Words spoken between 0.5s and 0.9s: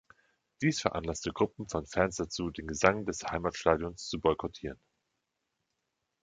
Dies